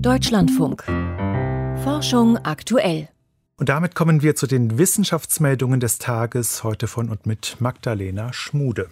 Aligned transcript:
Deutschlandfunk. 0.00 0.84
Forschung 1.82 2.38
aktuell. 2.38 3.08
Und 3.56 3.68
damit 3.68 3.94
kommen 3.94 4.22
wir 4.22 4.34
zu 4.34 4.46
den 4.46 4.78
Wissenschaftsmeldungen 4.78 5.80
des 5.80 5.98
Tages 5.98 6.64
heute 6.64 6.86
von 6.86 7.08
und 7.08 7.26
mit 7.26 7.56
Magdalena 7.60 8.32
Schmude. 8.32 8.88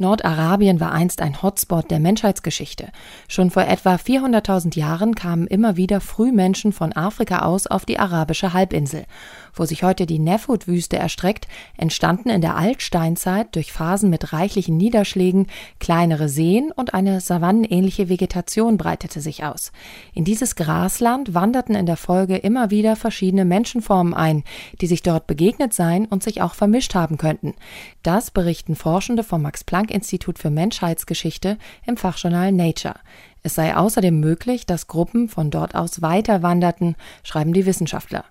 Nordarabien 0.00 0.80
war 0.80 0.92
einst 0.92 1.20
ein 1.20 1.42
Hotspot 1.42 1.90
der 1.90 2.00
Menschheitsgeschichte. 2.00 2.88
Schon 3.28 3.50
vor 3.50 3.64
etwa 3.64 3.96
400.000 3.96 4.76
Jahren 4.76 5.14
kamen 5.14 5.46
immer 5.46 5.76
wieder 5.76 6.00
Frühmenschen 6.00 6.72
von 6.72 6.92
Afrika 6.94 7.40
aus 7.40 7.66
auf 7.66 7.84
die 7.84 7.98
arabische 7.98 8.52
Halbinsel. 8.54 9.04
Wo 9.52 9.64
sich 9.64 9.82
heute 9.82 10.06
die 10.06 10.18
Nefut-Wüste 10.18 10.96
erstreckt, 10.96 11.48
entstanden 11.76 12.30
in 12.30 12.40
der 12.40 12.56
Altsteinzeit 12.56 13.54
durch 13.54 13.72
Phasen 13.72 14.08
mit 14.10 14.32
reichlichen 14.32 14.76
Niederschlägen 14.76 15.48
kleinere 15.80 16.28
Seen 16.28 16.72
und 16.74 16.94
eine 16.94 17.20
savannenähnliche 17.20 18.08
Vegetation 18.08 18.78
breitete 18.78 19.20
sich 19.20 19.44
aus. 19.44 19.72
In 20.14 20.24
dieses 20.24 20.56
Grasland 20.56 21.34
wanderten 21.34 21.74
in 21.74 21.86
der 21.86 21.96
Folge 21.96 22.36
immer 22.36 22.70
wieder 22.70 22.96
verschiedene 22.96 23.44
Menschenformen 23.44 24.14
ein, 24.14 24.44
die 24.80 24.86
sich 24.86 25.02
dort 25.02 25.26
begegnet 25.26 25.74
seien 25.74 26.06
und 26.06 26.22
sich 26.22 26.40
auch 26.40 26.54
vermischt 26.54 26.94
haben 26.94 27.18
könnten. 27.18 27.54
Das 28.02 28.30
berichten 28.30 28.76
Forschende 28.76 29.24
vom 29.24 29.44
Max-Planck-Institut 29.90 30.38
für 30.38 30.50
Menschheitsgeschichte 30.50 31.58
im 31.86 31.96
Fachjournal 31.96 32.52
Nature. 32.52 32.94
Es 33.42 33.54
sei 33.54 33.76
außerdem 33.76 34.18
möglich, 34.18 34.66
dass 34.66 34.86
Gruppen 34.86 35.28
von 35.28 35.50
dort 35.50 35.74
aus 35.74 36.02
weiter 36.02 36.42
wanderten, 36.42 36.96
schreiben 37.22 37.52
die 37.52 37.66
Wissenschaftler. 37.66 38.24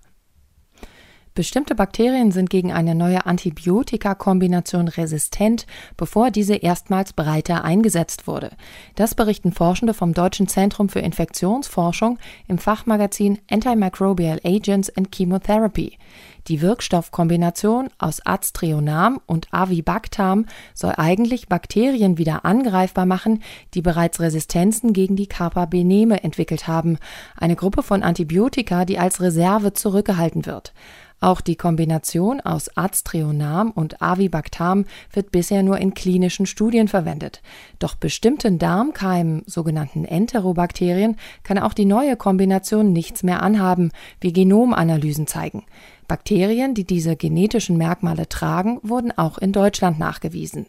Bestimmte 1.35 1.75
Bakterien 1.75 2.31
sind 2.31 2.49
gegen 2.49 2.71
eine 2.71 2.95
neue 2.95 3.25
Antibiotika-Kombination 3.25 4.87
resistent, 4.87 5.67
bevor 5.95 6.31
diese 6.31 6.55
erstmals 6.55 7.13
breiter 7.13 7.63
eingesetzt 7.63 8.27
wurde. 8.27 8.51
Das 8.95 9.15
berichten 9.15 9.51
Forschende 9.51 9.93
vom 9.93 10.13
Deutschen 10.13 10.47
Zentrum 10.47 10.89
für 10.89 10.99
Infektionsforschung 10.99 12.17
im 12.47 12.57
Fachmagazin 12.57 13.39
Antimicrobial 13.49 14.39
Agents 14.43 14.89
and 14.97 15.15
Chemotherapy. 15.15 15.97
Die 16.47 16.61
Wirkstoffkombination 16.61 17.89
aus 17.99 18.25
Aztrionam 18.25 19.21
und 19.27 19.47
Avibactam 19.51 20.47
soll 20.73 20.93
eigentlich 20.97 21.47
Bakterien 21.47 22.17
wieder 22.17 22.43
angreifbar 22.43 23.05
machen, 23.05 23.43
die 23.75 23.83
bereits 23.83 24.19
Resistenzen 24.19 24.93
gegen 24.93 25.15
die 25.15 25.27
Carbapeneme 25.27 26.23
entwickelt 26.23 26.67
haben, 26.67 26.97
eine 27.37 27.55
Gruppe 27.55 27.83
von 27.83 28.01
Antibiotika, 28.01 28.85
die 28.85 28.97
als 28.97 29.21
Reserve 29.21 29.73
zurückgehalten 29.73 30.47
wird. 30.47 30.73
Auch 31.21 31.41
die 31.41 31.57
Kombination 31.57 32.39
aus 32.39 32.75
Aztrionam 32.77 33.71
und 33.71 34.01
Avibactam 34.01 34.85
wird 35.11 35.31
bisher 35.31 35.63
nur 35.63 35.77
in 35.77 35.93
klinischen 35.93 36.45
Studien 36.45 36.87
verwendet. 36.87 37.41
Doch 37.77 37.95
bestimmten 37.95 38.57
Darmkeimen, 38.57 39.43
sogenannten 39.45 40.05
Enterobakterien, 40.05 41.17
kann 41.43 41.57
auch 41.57 41.73
die 41.73 41.85
neue 41.85 42.15
Kombination 42.15 42.93
nichts 42.93 43.23
mehr 43.23 43.43
anhaben, 43.43 43.91
wie 44.21 44.31
Genomanalysen 44.31 45.27
zeigen. 45.27 45.65
Bakterien, 46.07 46.73
die 46.73 46.85
diese 46.85 47.17
genetischen 47.17 47.77
Merkmale 47.77 48.29
tragen, 48.29 48.79
wurden 48.81 49.15
auch 49.17 49.37
in 49.37 49.51
Deutschland 49.51 49.99
nachgewiesen. 49.99 50.67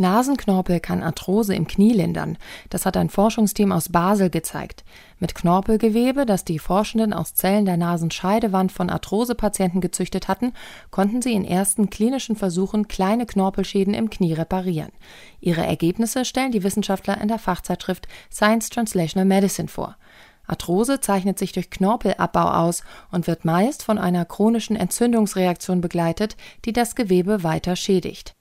Nasenknorpel 0.00 0.80
kann 0.80 1.02
Arthrose 1.02 1.54
im 1.54 1.66
Knie 1.66 1.92
lindern. 1.92 2.38
Das 2.70 2.86
hat 2.86 2.96
ein 2.96 3.10
Forschungsteam 3.10 3.70
aus 3.70 3.90
Basel 3.90 4.30
gezeigt. 4.30 4.84
Mit 5.20 5.34
Knorpelgewebe, 5.34 6.26
das 6.26 6.44
die 6.44 6.58
Forschenden 6.58 7.12
aus 7.12 7.34
Zellen 7.34 7.66
der 7.66 7.76
Nasenscheidewand 7.76 8.72
von 8.72 8.90
Arthrosepatienten 8.90 9.80
gezüchtet 9.80 10.26
hatten, 10.26 10.52
konnten 10.90 11.22
sie 11.22 11.34
in 11.34 11.44
ersten 11.44 11.90
klinischen 11.90 12.34
Versuchen 12.34 12.88
kleine 12.88 13.26
Knorpelschäden 13.26 13.94
im 13.94 14.10
Knie 14.10 14.32
reparieren. 14.32 14.90
Ihre 15.40 15.64
Ergebnisse 15.64 16.24
stellen 16.24 16.50
die 16.50 16.64
Wissenschaftler 16.64 17.20
in 17.20 17.28
der 17.28 17.38
Fachzeitschrift 17.38 18.08
Science 18.32 18.70
Translational 18.70 19.26
Medicine 19.26 19.68
vor. 19.68 19.96
Arthrose 20.46 21.00
zeichnet 21.00 21.38
sich 21.38 21.52
durch 21.52 21.70
Knorpelabbau 21.70 22.50
aus 22.50 22.82
und 23.12 23.26
wird 23.26 23.44
meist 23.44 23.84
von 23.84 23.98
einer 23.98 24.24
chronischen 24.24 24.74
Entzündungsreaktion 24.74 25.80
begleitet, 25.80 26.36
die 26.64 26.72
das 26.72 26.96
Gewebe 26.96 27.44
weiter 27.44 27.76
schädigt. 27.76 28.34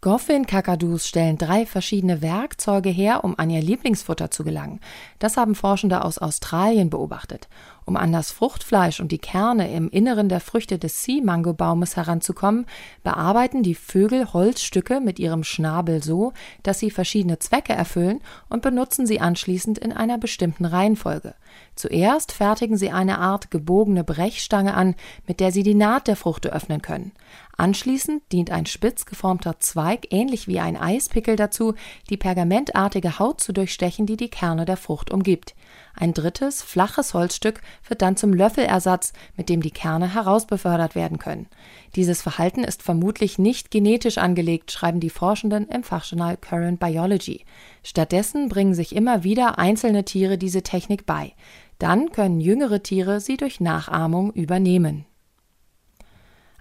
Goffin-Kakadus 0.00 1.08
stellen 1.08 1.38
drei 1.38 1.66
verschiedene 1.66 2.22
Werkzeuge 2.22 2.88
her, 2.88 3.24
um 3.24 3.36
an 3.36 3.50
ihr 3.50 3.60
Lieblingsfutter 3.60 4.30
zu 4.30 4.44
gelangen. 4.44 4.78
Das 5.18 5.36
haben 5.36 5.56
Forschende 5.56 6.04
aus 6.04 6.18
Australien 6.18 6.88
beobachtet. 6.88 7.48
Um 7.88 7.96
an 7.96 8.12
das 8.12 8.32
Fruchtfleisch 8.32 9.00
und 9.00 9.12
die 9.12 9.18
Kerne 9.18 9.72
im 9.72 9.88
Inneren 9.88 10.28
der 10.28 10.40
Früchte 10.40 10.78
des 10.78 11.04
Sea-Mango-Baumes 11.04 11.96
heranzukommen, 11.96 12.66
bearbeiten 13.02 13.62
die 13.62 13.74
Vögel 13.74 14.30
Holzstücke 14.34 15.00
mit 15.00 15.18
ihrem 15.18 15.42
Schnabel 15.42 16.02
so, 16.02 16.34
dass 16.62 16.80
sie 16.80 16.90
verschiedene 16.90 17.38
Zwecke 17.38 17.72
erfüllen 17.72 18.20
und 18.50 18.60
benutzen 18.60 19.06
sie 19.06 19.20
anschließend 19.20 19.78
in 19.78 19.94
einer 19.94 20.18
bestimmten 20.18 20.66
Reihenfolge. 20.66 21.34
Zuerst 21.76 22.32
fertigen 22.32 22.76
sie 22.76 22.90
eine 22.90 23.20
Art 23.20 23.50
gebogene 23.50 24.04
Brechstange 24.04 24.74
an, 24.74 24.94
mit 25.26 25.40
der 25.40 25.50
sie 25.50 25.62
die 25.62 25.74
Naht 25.74 26.08
der 26.08 26.16
Fruchte 26.16 26.52
öffnen 26.52 26.82
können. 26.82 27.12
Anschließend 27.56 28.22
dient 28.30 28.50
ein 28.50 28.66
spitz 28.66 29.04
geformter 29.06 29.58
Zweig, 29.58 30.08
ähnlich 30.10 30.46
wie 30.46 30.60
ein 30.60 30.76
Eispickel, 30.76 31.34
dazu, 31.34 31.74
die 32.08 32.16
pergamentartige 32.16 33.18
Haut 33.18 33.40
zu 33.40 33.52
durchstechen, 33.52 34.06
die 34.06 34.16
die 34.16 34.28
Kerne 34.28 34.64
der 34.64 34.76
Frucht 34.76 35.10
umgibt. 35.10 35.56
Ein 35.94 36.14
drittes, 36.14 36.62
flaches 36.62 37.14
Holzstück 37.14 37.60
wird 37.86 38.02
dann 38.02 38.16
zum 38.16 38.32
Löffelersatz, 38.32 39.12
mit 39.36 39.48
dem 39.48 39.60
die 39.60 39.70
Kerne 39.70 40.14
herausbefördert 40.14 40.94
werden 40.94 41.18
können. 41.18 41.46
Dieses 41.94 42.22
Verhalten 42.22 42.64
ist 42.64 42.82
vermutlich 42.82 43.38
nicht 43.38 43.70
genetisch 43.70 44.18
angelegt, 44.18 44.72
schreiben 44.72 45.00
die 45.00 45.10
Forschenden 45.10 45.68
im 45.68 45.82
Fachjournal 45.82 46.36
Current 46.36 46.80
Biology. 46.80 47.44
Stattdessen 47.82 48.48
bringen 48.48 48.74
sich 48.74 48.94
immer 48.94 49.24
wieder 49.24 49.58
einzelne 49.58 50.04
Tiere 50.04 50.38
diese 50.38 50.62
Technik 50.62 51.06
bei. 51.06 51.32
Dann 51.78 52.10
können 52.12 52.40
jüngere 52.40 52.82
Tiere 52.82 53.20
sie 53.20 53.36
durch 53.36 53.60
Nachahmung 53.60 54.32
übernehmen. 54.32 55.06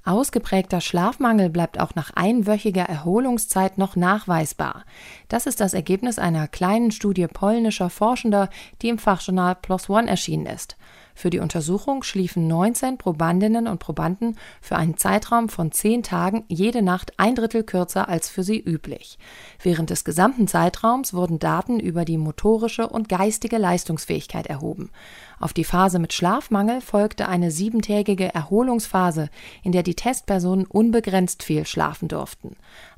Ausgeprägter 0.08 0.80
Schlafmangel 0.80 1.50
bleibt 1.50 1.82
auch 1.82 1.94
nach 1.94 2.12
einwöchiger 2.16 2.84
Erholungszeit 2.84 3.78
noch 3.78 3.98
nachweisbar. 3.98 4.86
Das 5.28 5.48
ist 5.48 5.60
das 5.60 5.74
Ergebnis 5.74 6.18
einer 6.18 6.48
kleinen 6.48 6.92
Studie 6.92 7.28
polnischer 7.28 7.90
Forschender, 7.90 8.50
die 8.82 8.88
im 8.88 9.00
Fachjournal 9.00 9.56
PLOS 9.56 9.90
ONE 9.90 10.08
erschienen 10.08 10.46
ist. 10.46 10.78
Für 11.18 11.32
die 11.32 11.40
Untersuchung 11.40 12.04
schliefen 12.04 12.48
19 12.48 13.00
Probandinnen 13.00 13.66
und 13.66 13.80
Probanden 13.80 14.38
für 14.62 14.76
einen 14.76 14.98
Zeitraum 14.98 15.50
von 15.50 15.72
10 15.72 16.04
Tagen 16.04 16.44
jede 16.48 16.84
Nacht 16.84 17.14
ein 17.18 17.34
Drittel 17.34 17.64
kürzer 17.64 18.08
als 18.08 18.30
für 18.30 18.44
sie 18.44 18.60
üblich. 18.60 19.18
Während 19.64 19.90
des 19.90 20.04
gesamten 20.04 20.48
Zeitraums 20.48 21.16
wurden 21.16 21.40
Daten 21.40 21.80
über 21.80 22.06
die 22.06 22.20
motorische 22.20 22.88
und 22.88 23.10
geistige 23.10 23.58
Leistungsfähigkeit 23.58 24.46
erhoben. 24.46 24.92
Auf 25.40 25.54
die 25.54 25.64
Phase 25.64 25.98
mit 25.98 26.14
Schlafmangel 26.14 26.82
folgte 26.82 27.28
eine 27.28 27.50
siebentägige 27.50 28.32
Erholungsphase, 28.36 29.30
in 29.64 29.72
der 29.72 29.82
die 29.82 29.96
Testpersonen 29.96 30.68
unbegrenzt 30.68 31.42
viel 31.42 31.66
schlafen 31.66 32.10
durften. 32.10 32.58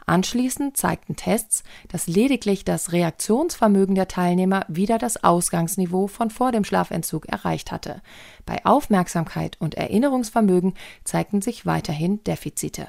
Anschließend 0.10 0.76
zeigten 0.76 1.16
Tests, 1.16 1.64
dass 1.88 2.08
lediglich 2.08 2.66
das 2.66 2.94
Reaktionsvermögen 2.94 3.94
der 3.94 4.08
Teilnehmer 4.08 4.66
wieder 4.68 4.98
das 4.98 5.24
Ausgangsniveau 5.24 6.08
von 6.08 6.32
vor 6.32 6.52
dem 6.52 6.64
Schlafentzug 6.64 7.28
erreicht 7.30 7.72
hatte. 7.72 8.02
Bei 8.44 8.66
Aufmerksamkeit 8.66 9.58
und 9.60 9.76
Erinnerungsvermögen 9.76 10.74
zeigten 11.04 11.44
sich 11.44 11.68
weiterhin 11.68 12.24
Defizite. 12.24 12.88